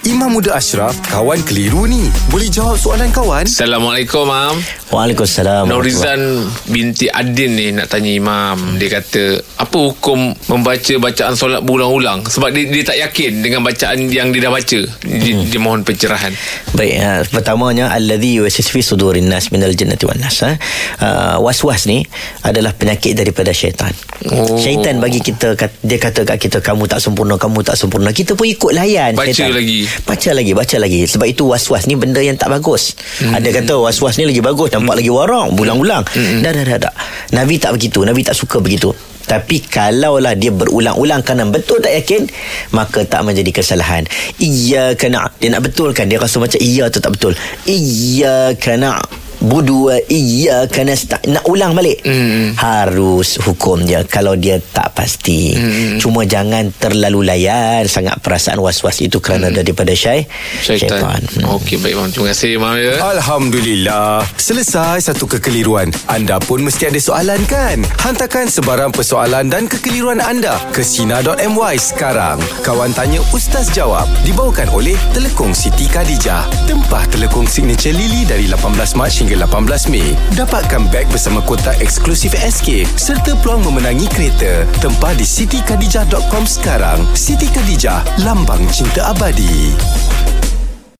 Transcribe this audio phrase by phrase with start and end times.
[0.00, 2.08] Imam Muda Ashraf, kawan keliru ni.
[2.32, 3.44] Boleh jawab soalan kawan?
[3.44, 4.56] Assalamualaikum, Mam.
[4.88, 5.68] Waalaikumsalam.
[5.68, 8.80] Norizan binti Adin ni nak tanya Imam.
[8.80, 12.24] Dia kata, apa hukum membaca bacaan solat berulang-ulang?
[12.24, 14.80] Sebab dia, dia tak yakin dengan bacaan yang dia dah baca.
[15.04, 15.52] Dia, hmm.
[15.52, 16.32] dia mohon pencerahan.
[16.72, 20.40] Baik, ha, pertamanya alladhi wasis fi sudurin nas minal jannati wan nas.
[20.40, 20.56] Ha?
[20.96, 22.08] Uh, was-was ni
[22.40, 23.92] adalah penyakit daripada syaitan.
[24.32, 24.56] Oh.
[24.56, 28.16] Syaitan bagi kita dia kata kat kita kamu tak sempurna, kamu tak sempurna.
[28.16, 29.60] Kita pun ikut layan Baca syaitan.
[29.60, 29.89] lagi.
[30.06, 31.00] Baca lagi, baca lagi.
[31.06, 32.94] Sebab itu was-was ni benda yang tak bagus.
[33.20, 33.36] Hmm.
[33.36, 35.00] Ada kata was-was ni lagi bagus, nampak hmm.
[35.02, 36.02] lagi warang, bulang-ulang.
[36.10, 36.40] Hmm.
[36.42, 36.94] Dah, dah, dah, dah.
[37.34, 38.02] Nabi tak begitu.
[38.02, 38.92] Nabi tak suka begitu.
[39.30, 42.26] Tapi kalaulah dia berulang-ulang kerana betul tak yakin,
[42.74, 44.02] maka tak menjadi kesalahan.
[44.42, 47.38] Iya kena dia nak betulkan dia rasa macam iya tu tak betul.
[47.62, 48.98] Iya kena
[49.40, 52.52] budu wa iyyaka nasta'in nak ulang balik Hmm.
[52.56, 55.96] harus hukum dia kalau dia tak pasti Hmm.
[55.96, 60.28] cuma jangan terlalu layan sangat perasaan was-was itu kerana daripada syai
[60.60, 61.20] Syaitan.
[61.36, 61.56] Hmm.
[61.56, 62.08] Okey, baik, Mam.
[62.10, 62.76] Terima kasih, Mam.
[62.76, 62.94] Ya.
[63.00, 64.22] Alhamdulillah.
[64.36, 65.88] Selesai satu kekeliruan.
[66.06, 67.80] Anda pun mesti ada soalan kan?
[67.98, 72.36] Hantarkan sebarang persoalan dan kekeliruan anda ke Sina.my sekarang.
[72.60, 76.44] Kawan Tanya Ustaz Jawab dibawakan oleh Telekong Siti Khadijah.
[76.66, 78.60] Tempah telekong signature Lily dari 18
[78.94, 80.18] Mac hingga 18 Mei.
[80.34, 84.66] Dapatkan beg bersama kotak eksklusif SK serta peluang memenangi kereta.
[84.82, 87.06] Tempah di sitikadijah.com sekarang.
[87.14, 89.74] Siti Khadijah, lambang cinta abadi.